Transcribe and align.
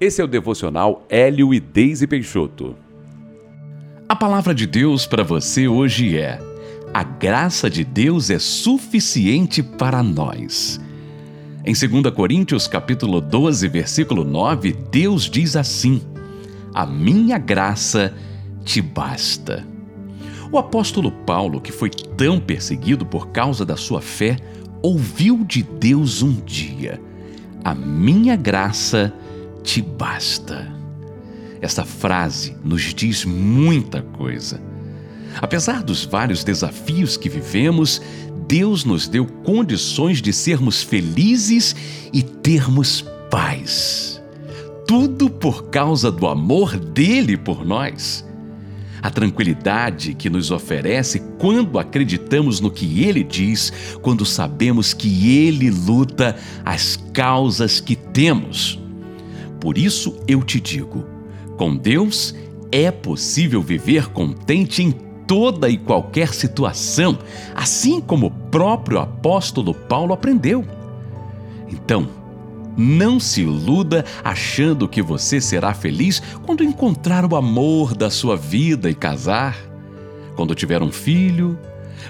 Esse 0.00 0.20
é 0.20 0.24
o 0.24 0.28
devocional 0.28 1.06
Hélio 1.08 1.54
e 1.54 1.60
Deise 1.60 2.06
Peixoto. 2.06 2.74
A 4.08 4.16
palavra 4.16 4.52
de 4.52 4.66
Deus 4.66 5.06
para 5.06 5.22
você 5.22 5.68
hoje 5.68 6.18
é: 6.18 6.40
A 6.92 7.04
graça 7.04 7.70
de 7.70 7.84
Deus 7.84 8.28
é 8.28 8.40
suficiente 8.40 9.62
para 9.62 10.02
nós. 10.02 10.80
Em 11.64 11.72
2 11.72 12.12
Coríntios 12.12 12.66
capítulo 12.66 13.20
12, 13.20 13.68
versículo 13.68 14.24
9, 14.24 14.72
Deus 14.90 15.30
diz 15.30 15.54
assim: 15.54 16.02
A 16.74 16.84
minha 16.84 17.38
graça 17.38 18.12
te 18.64 18.82
basta. 18.82 19.64
O 20.50 20.58
apóstolo 20.58 21.12
Paulo, 21.12 21.60
que 21.60 21.70
foi 21.70 21.88
tão 21.88 22.40
perseguido 22.40 23.06
por 23.06 23.28
causa 23.28 23.64
da 23.64 23.76
sua 23.76 24.00
fé, 24.00 24.38
ouviu 24.82 25.44
de 25.44 25.62
Deus 25.62 26.20
um 26.20 26.32
dia: 26.32 27.00
A 27.62 27.76
minha 27.76 28.34
graça 28.34 29.14
te 29.18 29.23
basta. 29.82 30.72
Esta 31.60 31.84
frase 31.84 32.54
nos 32.62 32.92
diz 32.92 33.24
muita 33.24 34.02
coisa. 34.02 34.60
Apesar 35.40 35.82
dos 35.82 36.04
vários 36.04 36.44
desafios 36.44 37.16
que 37.16 37.28
vivemos, 37.28 38.00
Deus 38.46 38.84
nos 38.84 39.08
deu 39.08 39.26
condições 39.26 40.20
de 40.20 40.32
sermos 40.32 40.82
felizes 40.82 41.74
e 42.12 42.22
termos 42.22 43.04
paz. 43.30 44.22
Tudo 44.86 45.30
por 45.30 45.70
causa 45.70 46.12
do 46.12 46.26
amor 46.26 46.76
dele 46.76 47.36
por 47.36 47.64
nós. 47.64 48.24
A 49.00 49.10
tranquilidade 49.10 50.14
que 50.14 50.30
nos 50.30 50.50
oferece 50.50 51.22
quando 51.38 51.78
acreditamos 51.78 52.60
no 52.60 52.70
que 52.70 53.02
ele 53.02 53.24
diz, 53.24 53.72
quando 54.02 54.24
sabemos 54.24 54.94
que 54.94 55.38
ele 55.38 55.70
luta 55.70 56.36
as 56.64 56.98
causas 57.12 57.80
que 57.80 57.96
temos. 57.96 58.83
Por 59.64 59.78
isso 59.78 60.14
eu 60.28 60.42
te 60.42 60.60
digo: 60.60 61.06
com 61.56 61.74
Deus 61.74 62.34
é 62.70 62.90
possível 62.90 63.62
viver 63.62 64.10
contente 64.10 64.82
em 64.82 64.92
toda 65.26 65.70
e 65.70 65.78
qualquer 65.78 66.34
situação, 66.34 67.18
assim 67.54 67.98
como 67.98 68.26
o 68.26 68.30
próprio 68.30 68.98
apóstolo 68.98 69.72
Paulo 69.72 70.12
aprendeu. 70.12 70.66
Então, 71.72 72.06
não 72.76 73.18
se 73.18 73.40
iluda 73.40 74.04
achando 74.22 74.86
que 74.86 75.00
você 75.00 75.40
será 75.40 75.72
feliz 75.72 76.20
quando 76.44 76.62
encontrar 76.62 77.24
o 77.24 77.34
amor 77.34 77.96
da 77.96 78.10
sua 78.10 78.36
vida 78.36 78.90
e 78.90 78.94
casar, 78.94 79.56
quando 80.36 80.54
tiver 80.54 80.82
um 80.82 80.92
filho, 80.92 81.58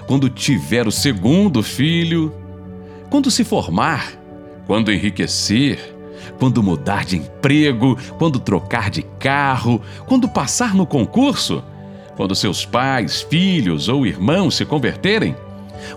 quando 0.05 0.29
tiver 0.29 0.89
o 0.89 0.91
segundo 0.91 1.63
filho, 1.63 2.33
quando 3.09 3.31
se 3.31 3.45
formar, 3.45 4.11
quando 4.67 4.91
enriquecer 4.91 5.94
quando 6.39 6.63
mudar 6.63 7.05
de 7.05 7.17
emprego, 7.17 7.97
quando 8.17 8.39
trocar 8.39 8.89
de 8.89 9.01
carro, 9.01 9.81
quando 10.07 10.27
passar 10.29 10.73
no 10.73 10.85
concurso, 10.85 11.63
quando 12.15 12.35
seus 12.35 12.65
pais, 12.65 13.21
filhos 13.21 13.89
ou 13.89 14.05
irmãos 14.05 14.55
se 14.55 14.65
converterem, 14.65 15.35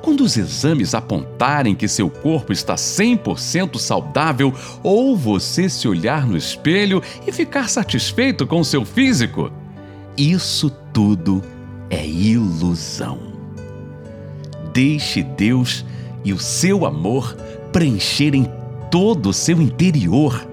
quando 0.03 0.23
os 0.23 0.37
exames 0.37 0.95
apontarem 0.95 1.75
que 1.75 1.89
seu 1.89 2.11
corpo 2.11 2.53
está 2.53 2.75
100% 2.75 3.79
saudável 3.79 4.53
ou 4.83 5.17
você 5.17 5.69
se 5.69 5.89
olhar 5.89 6.27
no 6.27 6.37
espelho 6.37 7.03
e 7.27 7.33
ficar 7.33 7.69
satisfeito 7.69 8.47
com 8.47 8.62
seu 8.62 8.84
físico. 8.84 9.51
Isso 10.17 10.71
tudo 10.93 11.43
é 11.91 12.06
ilusão. 12.06 13.19
Deixe 14.73 15.23
Deus 15.23 15.84
e 16.25 16.33
o 16.33 16.39
seu 16.39 16.84
amor 16.84 17.37
preencherem 17.73 18.51
todo 18.91 19.31
o 19.31 19.33
seu 19.33 19.61
interior. 19.61 20.47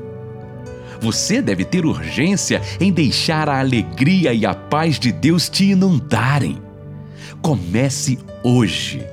Você 1.02 1.42
deve 1.42 1.66
ter 1.66 1.86
urgência 1.86 2.62
em 2.80 2.92
deixar 2.92 3.50
a 3.50 3.60
alegria 3.60 4.34
e 4.34 4.46
a 4.46 4.54
paz 4.54 5.00
de 5.00 5.12
Deus 5.12 5.50
te 5.50 5.66
inundarem. 5.72 6.58
Comece 7.42 8.18
hoje. 8.44 9.06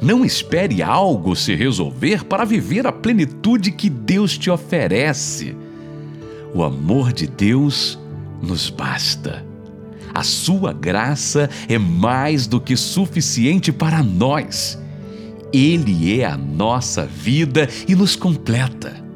Não 0.00 0.24
espere 0.24 0.82
algo 0.82 1.34
se 1.34 1.54
resolver 1.54 2.24
para 2.24 2.44
viver 2.44 2.86
a 2.86 2.92
plenitude 2.92 3.70
que 3.70 3.88
Deus 3.88 4.36
te 4.36 4.50
oferece. 4.50 5.56
O 6.54 6.62
amor 6.62 7.12
de 7.12 7.26
Deus 7.26 7.98
nos 8.42 8.70
basta. 8.70 9.44
A 10.14 10.22
sua 10.22 10.72
graça 10.72 11.50
é 11.68 11.76
mais 11.76 12.46
do 12.46 12.60
que 12.60 12.76
suficiente 12.76 13.70
para 13.70 14.02
nós. 14.02 14.78
Ele 15.52 16.20
é 16.20 16.26
a 16.26 16.36
nossa 16.36 17.04
vida 17.04 17.68
e 17.88 17.94
nos 17.94 18.16
completa. 18.16 19.06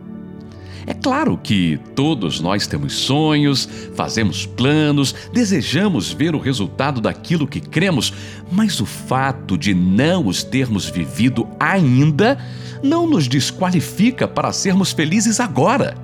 É 0.86 0.94
claro 0.94 1.36
que 1.36 1.78
todos 1.94 2.40
nós 2.40 2.66
temos 2.66 2.94
sonhos, 2.94 3.68
fazemos 3.94 4.44
planos, 4.44 5.14
desejamos 5.32 6.12
ver 6.12 6.34
o 6.34 6.40
resultado 6.40 7.00
daquilo 7.00 7.46
que 7.46 7.60
cremos, 7.60 8.12
mas 8.50 8.80
o 8.80 8.86
fato 8.86 9.56
de 9.56 9.72
não 9.72 10.26
os 10.26 10.42
termos 10.42 10.88
vivido 10.88 11.46
ainda 11.60 12.38
não 12.82 13.06
nos 13.06 13.28
desqualifica 13.28 14.26
para 14.26 14.52
sermos 14.52 14.90
felizes 14.90 15.38
agora. 15.38 15.94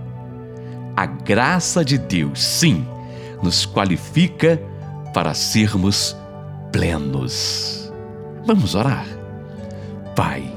A 0.94 1.04
graça 1.04 1.84
de 1.84 1.98
Deus, 1.98 2.40
sim, 2.42 2.86
nos 3.42 3.66
qualifica 3.66 4.60
para 5.12 5.34
sermos 5.34 6.16
plenos. 6.70 7.92
Vamos 8.46 8.74
orar. 8.74 9.25
Pai. 10.16 10.50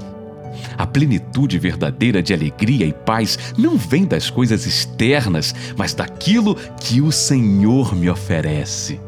A 0.77 0.87
plenitude 0.87 1.59
verdadeira 1.59 2.23
de 2.23 2.33
alegria 2.33 2.85
e 2.85 2.93
paz 2.93 3.37
não 3.57 3.77
vem 3.77 4.05
das 4.05 4.29
coisas 4.29 4.65
externas, 4.65 5.53
mas 5.75 5.93
daquilo 5.93 6.55
que 6.79 7.01
o 7.01 7.11
Senhor 7.11 7.93
me 7.93 8.09
oferece. 8.09 8.99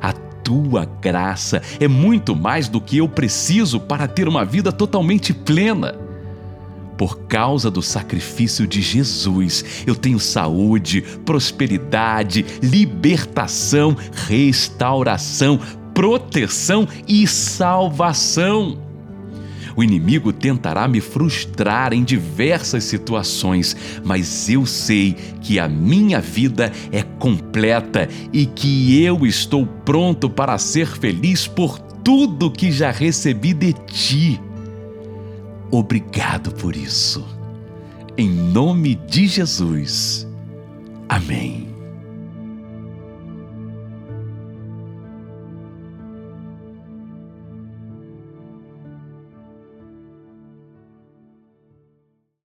A 0.00 0.12
tua 0.12 0.84
graça 0.84 1.60
é 1.80 1.88
muito 1.88 2.36
mais 2.36 2.68
do 2.68 2.80
que 2.80 2.98
eu 2.98 3.08
preciso 3.08 3.80
para 3.80 4.06
ter 4.06 4.28
uma 4.28 4.44
vida 4.44 4.70
totalmente 4.70 5.34
plena. 5.34 5.98
Por 6.96 7.22
causa 7.22 7.70
do 7.70 7.82
sacrifício 7.82 8.66
de 8.66 8.80
Jesus, 8.80 9.64
eu 9.86 9.96
tenho 9.96 10.20
saúde, 10.20 11.02
prosperidade, 11.24 12.46
libertação, 12.62 13.96
restauração, 14.28 15.58
proteção 15.92 16.86
e 17.08 17.26
salvação. 17.26 18.89
O 19.80 19.82
inimigo 19.82 20.30
tentará 20.30 20.86
me 20.86 21.00
frustrar 21.00 21.94
em 21.94 22.04
diversas 22.04 22.84
situações, 22.84 23.74
mas 24.04 24.46
eu 24.50 24.66
sei 24.66 25.16
que 25.40 25.58
a 25.58 25.66
minha 25.66 26.20
vida 26.20 26.70
é 26.92 27.02
completa 27.02 28.06
e 28.30 28.44
que 28.44 29.02
eu 29.02 29.24
estou 29.24 29.64
pronto 29.64 30.28
para 30.28 30.58
ser 30.58 30.86
feliz 30.86 31.46
por 31.46 31.78
tudo 31.78 32.50
que 32.50 32.70
já 32.70 32.90
recebi 32.90 33.54
de 33.54 33.72
ti. 33.72 34.38
Obrigado 35.70 36.52
por 36.52 36.76
isso. 36.76 37.26
Em 38.18 38.28
nome 38.28 38.96
de 38.96 39.26
Jesus. 39.28 40.28
Amém. 41.08 41.69